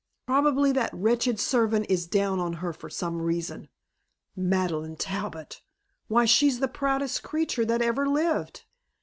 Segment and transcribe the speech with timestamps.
[0.25, 3.69] Probably that wretched servant is down on her for some reason.
[4.35, 5.61] Madeleine Talbot!
[6.07, 8.65] Why, she's the proudest creature that ever lived."